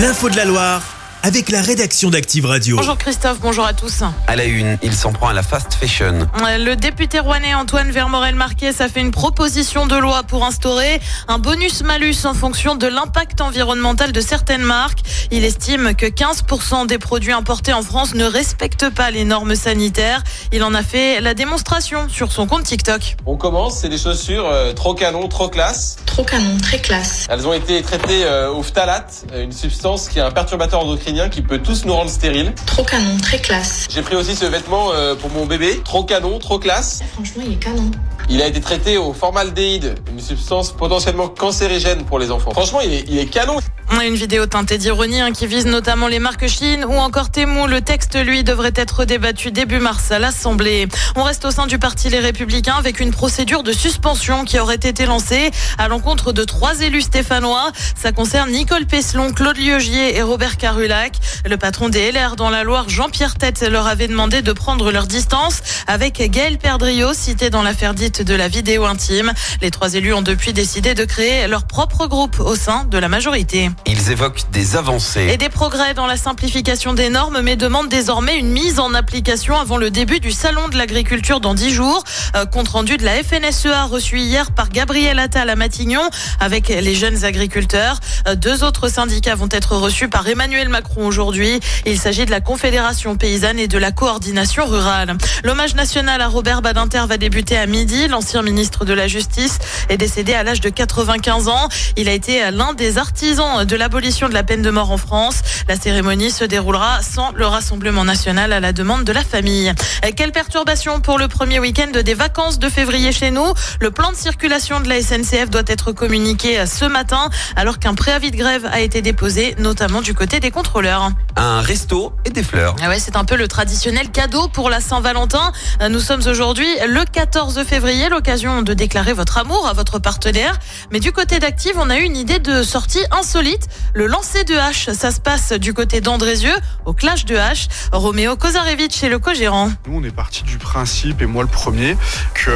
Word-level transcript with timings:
L'info 0.00 0.30
de 0.30 0.36
la 0.36 0.46
Loire 0.46 0.82
avec 1.22 1.50
la 1.50 1.60
rédaction 1.60 2.08
d'Active 2.08 2.46
Radio. 2.46 2.76
Bonjour 2.76 2.96
Christophe, 2.96 3.38
bonjour 3.40 3.64
à 3.64 3.74
tous. 3.74 4.02
À 4.26 4.36
la 4.36 4.44
une, 4.44 4.78
il 4.82 4.94
s'en 4.94 5.12
prend 5.12 5.28
à 5.28 5.32
la 5.32 5.42
fast 5.42 5.74
fashion. 5.74 6.26
Le 6.38 6.74
député 6.74 7.18
rouennais 7.18 7.54
Antoine 7.54 7.90
Vermorel-Marquez 7.90 8.80
a 8.80 8.88
fait 8.88 9.00
une 9.00 9.10
proposition 9.10 9.86
de 9.86 9.96
loi 9.96 10.22
pour 10.22 10.44
instaurer 10.44 11.00
un 11.28 11.38
bonus-malus 11.38 12.24
en 12.24 12.34
fonction 12.34 12.74
de 12.74 12.86
l'impact 12.86 13.40
environnemental 13.40 14.12
de 14.12 14.20
certaines 14.20 14.62
marques. 14.62 15.00
Il 15.30 15.44
estime 15.44 15.94
que 15.94 16.06
15% 16.06 16.86
des 16.86 16.98
produits 16.98 17.32
importés 17.32 17.72
en 17.72 17.82
France 17.82 18.14
ne 18.14 18.24
respectent 18.24 18.88
pas 18.88 19.10
les 19.10 19.24
normes 19.24 19.54
sanitaires. 19.54 20.22
Il 20.52 20.64
en 20.64 20.72
a 20.72 20.82
fait 20.82 21.20
la 21.20 21.34
démonstration 21.34 22.08
sur 22.08 22.32
son 22.32 22.46
compte 22.46 22.64
TikTok. 22.64 23.16
On 23.26 23.36
commence, 23.36 23.80
c'est 23.80 23.90
des 23.90 23.98
chaussures 23.98 24.46
euh, 24.46 24.72
trop 24.72 24.94
canon, 24.94 25.28
trop 25.28 25.48
classe. 25.48 25.98
Trop 26.10 26.24
canon, 26.24 26.56
très 26.60 26.78
classe. 26.80 27.28
Elles 27.30 27.46
ont 27.46 27.52
été 27.52 27.80
traitées 27.82 28.24
euh, 28.24 28.50
au 28.50 28.64
phtalate, 28.64 29.26
euh, 29.32 29.44
une 29.44 29.52
substance 29.52 30.08
qui 30.08 30.18
est 30.18 30.22
un 30.22 30.32
perturbateur 30.32 30.80
endocrinien 30.80 31.28
qui 31.28 31.40
peut 31.40 31.58
tous 31.58 31.84
nous 31.84 31.94
rendre 31.94 32.10
stériles. 32.10 32.52
Trop 32.66 32.82
canon, 32.82 33.16
très 33.22 33.38
classe. 33.38 33.86
J'ai 33.88 34.02
pris 34.02 34.16
aussi 34.16 34.34
ce 34.34 34.44
vêtement 34.44 34.92
euh, 34.92 35.14
pour 35.14 35.30
mon 35.30 35.46
bébé, 35.46 35.80
trop 35.84 36.02
canon, 36.02 36.40
trop 36.40 36.58
classe. 36.58 37.00
Franchement, 37.12 37.44
il 37.46 37.52
est 37.52 37.62
canon. 37.62 37.88
Il 38.28 38.42
a 38.42 38.48
été 38.48 38.60
traité 38.60 38.98
au 38.98 39.12
formaldéhyde, 39.12 39.94
une 40.10 40.20
substance 40.20 40.72
potentiellement 40.72 41.28
cancérigène 41.28 42.04
pour 42.04 42.18
les 42.18 42.32
enfants. 42.32 42.50
Franchement, 42.50 42.80
il 42.80 42.92
est, 42.92 43.04
il 43.06 43.16
est 43.16 43.26
canon. 43.26 43.58
Une 43.98 44.14
vidéo 44.14 44.46
teintée 44.46 44.78
d'ironie 44.78 45.20
hein, 45.20 45.30
qui 45.30 45.46
vise 45.46 45.66
notamment 45.66 46.08
les 46.08 46.18
marques 46.18 46.46
Chine 46.46 46.86
ou 46.86 46.94
encore 46.94 47.30
Temu. 47.30 47.68
Le 47.68 47.82
texte, 47.82 48.16
lui, 48.16 48.42
devrait 48.42 48.72
être 48.74 49.04
débattu 49.04 49.50
début 49.50 49.78
mars 49.78 50.10
à 50.10 50.18
l'Assemblée. 50.18 50.88
On 51.16 51.22
reste 51.22 51.44
au 51.44 51.50
sein 51.50 51.66
du 51.66 51.78
parti 51.78 52.08
Les 52.08 52.18
Républicains 52.18 52.76
avec 52.76 52.98
une 52.98 53.10
procédure 53.10 53.62
de 53.62 53.72
suspension 53.72 54.44
qui 54.44 54.58
aurait 54.58 54.76
été 54.76 55.04
lancée 55.04 55.50
à 55.76 55.86
l'encontre 55.88 56.32
de 56.32 56.44
trois 56.44 56.80
élus 56.80 57.02
stéphanois. 57.02 57.72
Ça 57.94 58.10
concerne 58.10 58.50
Nicole 58.50 58.86
Peslon, 58.86 59.32
Claude 59.32 59.58
Lieugier 59.58 60.16
et 60.16 60.22
Robert 60.22 60.56
Carulac. 60.56 61.12
Le 61.44 61.56
patron 61.58 61.88
des 61.90 62.10
LR 62.10 62.36
dans 62.36 62.48
la 62.48 62.64
Loire, 62.64 62.88
Jean-Pierre 62.88 63.34
Tête, 63.34 63.60
leur 63.60 63.86
avait 63.86 64.08
demandé 64.08 64.40
de 64.40 64.52
prendre 64.52 64.90
leur 64.92 65.06
distance 65.06 65.60
avec 65.86 66.20
Gaël 66.30 66.58
Perdriau, 66.58 67.12
cité 67.12 67.50
dans 67.50 67.62
l'affaire 67.62 67.92
dite 67.92 68.22
de 68.22 68.34
la 68.34 68.48
vidéo 68.48 68.86
intime. 68.86 69.32
Les 69.60 69.70
trois 69.70 69.94
élus 69.94 70.14
ont 70.14 70.22
depuis 70.22 70.52
décidé 70.52 70.94
de 70.94 71.04
créer 71.04 71.46
leur 71.48 71.64
propre 71.64 72.06
groupe 72.06 72.40
au 72.40 72.56
sein 72.56 72.84
de 72.84 72.96
la 72.96 73.08
majorité. 73.08 73.70
Ils 73.86 74.10
évoquent 74.10 74.50
des 74.52 74.76
avancées. 74.76 75.28
Et 75.32 75.36
des 75.36 75.48
progrès 75.48 75.94
dans 75.94 76.06
la 76.06 76.16
simplification 76.16 76.92
des 76.92 77.08
normes, 77.08 77.40
mais 77.42 77.56
demandent 77.56 77.88
désormais 77.88 78.36
une 78.36 78.50
mise 78.50 78.78
en 78.78 78.94
application 78.94 79.58
avant 79.58 79.76
le 79.76 79.90
début 79.90 80.20
du 80.20 80.32
Salon 80.32 80.68
de 80.68 80.76
l'agriculture 80.76 81.40
dans 81.40 81.54
dix 81.54 81.70
jours. 81.70 82.04
Euh, 82.36 82.44
compte 82.44 82.68
rendu 82.68 82.96
de 82.96 83.04
la 83.04 83.22
FNSEA 83.22 83.84
reçu 83.84 84.18
hier 84.18 84.52
par 84.52 84.68
Gabriel 84.68 85.18
Attal 85.18 85.48
à 85.50 85.56
Matignon 85.56 86.08
avec 86.40 86.68
les 86.68 86.94
jeunes 86.94 87.24
agriculteurs. 87.24 88.00
Euh, 88.28 88.34
deux 88.34 88.64
autres 88.64 88.88
syndicats 88.88 89.34
vont 89.34 89.48
être 89.50 89.76
reçus 89.76 90.08
par 90.08 90.28
Emmanuel 90.28 90.68
Macron 90.68 91.06
aujourd'hui. 91.06 91.60
Il 91.86 91.98
s'agit 91.98 92.26
de 92.26 92.30
la 92.30 92.40
Confédération 92.40 93.16
paysanne 93.16 93.58
et 93.58 93.68
de 93.68 93.78
la 93.78 93.92
coordination 93.92 94.66
rurale. 94.66 95.16
L'hommage 95.42 95.74
national 95.74 96.20
à 96.20 96.28
Robert 96.28 96.62
Badinter 96.62 97.04
va 97.08 97.16
débuter 97.16 97.56
à 97.56 97.66
midi. 97.66 98.08
L'ancien 98.08 98.42
ministre 98.42 98.84
de 98.84 98.92
la 98.92 99.08
Justice 99.08 99.58
est 99.88 99.96
décédé 99.96 100.34
à 100.34 100.42
l'âge 100.42 100.60
de 100.60 100.68
95 100.68 101.48
ans. 101.48 101.68
Il 101.96 102.08
a 102.08 102.12
été 102.12 102.50
l'un 102.50 102.74
des 102.74 102.98
artisans 102.98 103.64
de 103.70 103.76
l'abolition 103.76 104.28
de 104.28 104.34
la 104.34 104.42
peine 104.42 104.62
de 104.62 104.70
mort 104.70 104.90
en 104.90 104.96
France. 104.96 105.42
La 105.68 105.76
cérémonie 105.76 106.32
se 106.32 106.44
déroulera 106.44 107.02
sans 107.02 107.30
le 107.32 107.46
Rassemblement 107.46 108.04
national 108.04 108.52
à 108.52 108.58
la 108.58 108.72
demande 108.72 109.04
de 109.04 109.12
la 109.12 109.22
famille. 109.22 109.72
Quelle 110.16 110.32
perturbation 110.32 111.00
pour 111.00 111.18
le 111.18 111.28
premier 111.28 111.60
week-end 111.60 111.92
des 111.92 112.14
vacances 112.14 112.58
de 112.58 112.68
février 112.68 113.12
chez 113.12 113.30
nous 113.30 113.46
Le 113.80 113.92
plan 113.92 114.10
de 114.10 114.16
circulation 114.16 114.80
de 114.80 114.88
la 114.88 115.00
SNCF 115.00 115.50
doit 115.50 115.62
être 115.68 115.92
communiqué 115.92 116.66
ce 116.66 116.84
matin 116.84 117.30
alors 117.54 117.78
qu'un 117.78 117.94
préavis 117.94 118.32
de 118.32 118.36
grève 118.36 118.66
a 118.72 118.80
été 118.80 119.02
déposé, 119.02 119.54
notamment 119.58 120.00
du 120.00 120.14
côté 120.14 120.40
des 120.40 120.50
contrôleurs. 120.50 121.10
Un 121.36 121.60
resto 121.60 122.12
et 122.24 122.30
des 122.30 122.42
fleurs. 122.42 122.74
Ah 122.82 122.88
ouais, 122.88 122.98
c'est 122.98 123.14
un 123.14 123.24
peu 123.24 123.36
le 123.36 123.46
traditionnel 123.46 124.10
cadeau 124.10 124.48
pour 124.48 124.68
la 124.68 124.80
Saint-Valentin. 124.80 125.52
Nous 125.88 126.00
sommes 126.00 126.26
aujourd'hui 126.26 126.68
le 126.88 127.04
14 127.04 127.62
février, 127.62 128.08
l'occasion 128.08 128.62
de 128.62 128.74
déclarer 128.74 129.12
votre 129.12 129.38
amour 129.38 129.68
à 129.68 129.74
votre 129.74 130.00
partenaire. 130.00 130.58
Mais 130.90 130.98
du 130.98 131.12
côté 131.12 131.38
d'Active, 131.38 131.74
on 131.76 131.88
a 131.88 131.98
eu 131.98 132.02
une 132.02 132.16
idée 132.16 132.40
de 132.40 132.64
sortie 132.64 133.04
insolite 133.12 133.59
le 133.94 134.06
lancer 134.06 134.44
de 134.44 134.54
hache, 134.54 134.90
ça 134.90 135.10
se 135.10 135.20
passe 135.20 135.52
du 135.52 135.74
côté 135.74 136.00
d'Andrézieux, 136.00 136.56
au 136.84 136.92
clash 136.92 137.24
de 137.24 137.36
hache. 137.36 137.68
Roméo 137.92 138.36
Kozarevich 138.36 139.02
est 139.02 139.08
le 139.08 139.18
co-gérant. 139.18 139.70
Nous, 139.86 139.98
on 139.98 140.04
est 140.04 140.14
parti 140.14 140.42
du 140.44 140.58
principe, 140.58 141.22
et 141.22 141.26
moi 141.26 141.42
le 141.42 141.48
premier, 141.48 141.96
que 142.34 142.50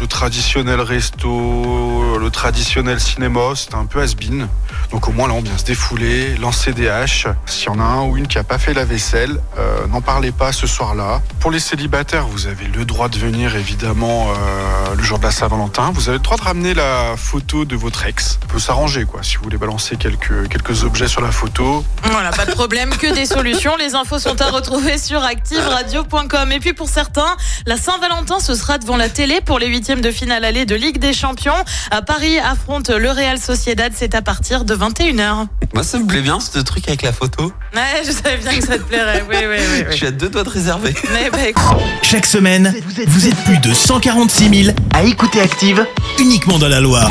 le 0.00 0.06
traditionnel 0.06 0.80
resto, 0.80 2.18
le 2.18 2.30
traditionnel 2.30 3.00
cinéma, 3.00 3.54
c'était 3.54 3.76
un 3.76 3.86
peu 3.86 4.00
has-been. 4.00 4.48
Donc 4.90 5.08
au 5.08 5.12
moins 5.12 5.28
là, 5.28 5.34
on 5.34 5.40
vient 5.40 5.56
se 5.58 5.64
défouler, 5.64 6.36
lancer 6.36 6.72
des 6.72 6.88
haches. 6.88 7.26
S'il 7.46 7.66
y 7.66 7.68
en 7.70 7.80
a 7.80 7.84
un 7.84 8.02
ou 8.04 8.16
une 8.16 8.26
qui 8.26 8.38
a 8.38 8.44
pas 8.44 8.58
fait 8.58 8.74
la 8.74 8.84
vaisselle, 8.84 9.40
euh, 9.58 9.86
n'en 9.88 10.00
parlez 10.00 10.32
pas 10.32 10.52
ce 10.52 10.66
soir-là. 10.66 11.22
Pour 11.40 11.50
les 11.50 11.58
célibataires, 11.58 12.26
vous 12.26 12.46
avez 12.46 12.66
le 12.66 12.84
droit 12.84 13.08
de 13.08 13.18
venir 13.18 13.56
évidemment 13.56 14.28
euh, 14.30 14.94
le 14.94 15.02
jour 15.02 15.18
de 15.18 15.24
la 15.24 15.30
Saint-Valentin. 15.30 15.90
Vous 15.92 16.08
avez 16.08 16.18
le 16.18 16.22
droit 16.24 16.36
de 16.36 16.42
ramener 16.42 16.74
la 16.74 17.16
photo 17.16 17.64
de 17.64 17.76
votre 17.76 18.06
ex. 18.06 18.38
On 18.44 18.46
peut 18.46 18.58
s'arranger 18.58 19.04
quoi, 19.04 19.22
si 19.22 19.36
vous 19.36 19.44
voulez 19.44 19.58
balancer 19.58 19.95
quelques, 19.96 20.48
quelques 20.48 20.84
objets 20.84 21.08
sur 21.08 21.20
la 21.20 21.30
photo. 21.30 21.84
Voilà, 22.04 22.30
pas 22.30 22.46
de 22.46 22.52
problème, 22.52 22.90
que 22.90 23.14
des 23.14 23.26
solutions. 23.26 23.76
Les 23.76 23.94
infos 23.94 24.18
sont 24.18 24.40
à 24.40 24.50
retrouver 24.50 24.98
sur 24.98 25.22
activeradio.com. 25.22 26.52
Et 26.52 26.60
puis 26.60 26.72
pour 26.72 26.88
certains, 26.88 27.36
la 27.66 27.76
Saint-Valentin, 27.76 28.40
ce 28.40 28.54
sera 28.54 28.78
devant 28.78 28.96
la 28.96 29.08
télé 29.08 29.40
pour 29.40 29.58
les 29.58 29.66
huitièmes 29.66 30.00
de 30.00 30.10
finale 30.10 30.44
allée 30.44 30.66
de 30.66 30.74
Ligue 30.74 30.98
des 30.98 31.12
Champions. 31.12 31.52
À 31.90 32.02
Paris 32.02 32.38
affronte 32.38 32.90
le 32.90 33.10
Real 33.10 33.38
Sociedad, 33.38 33.92
c'est 33.94 34.14
à 34.14 34.22
partir 34.22 34.64
de 34.64 34.74
21h. 34.76 35.46
Moi, 35.74 35.82
ça 35.82 35.98
me 35.98 36.06
plaît 36.06 36.22
bien 36.22 36.38
ce 36.40 36.58
truc 36.60 36.88
avec 36.88 37.02
la 37.02 37.12
photo. 37.12 37.52
Ouais, 37.74 38.02
je 38.04 38.12
savais 38.12 38.36
bien 38.38 38.58
que 38.58 38.64
ça 38.64 38.78
te 38.78 38.82
plairait. 38.82 39.24
Oui, 39.28 39.36
oui, 39.40 39.56
oui. 39.72 39.84
Je 39.90 39.96
suis 39.96 40.06
à 40.06 40.10
deux 40.10 40.28
doigts 40.28 40.44
de 40.44 40.48
réserver. 40.48 40.94
Mais 41.12 41.30
bah, 41.30 41.48
écoute. 41.48 41.64
Chaque 42.02 42.26
semaine, 42.26 42.74
vous 43.06 43.26
êtes 43.26 43.36
plus 43.44 43.58
de 43.58 43.74
146 43.74 44.64
000 44.64 44.76
à 44.94 45.02
écouter 45.02 45.40
Active 45.40 45.86
uniquement 46.18 46.58
dans 46.58 46.68
la 46.68 46.80
Loire. 46.80 47.10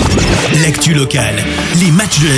L'actu 0.61 0.93
locale, 0.93 1.35
les 1.79 1.91
matchs 1.91 2.19
de 2.19 2.27
la 2.27 2.37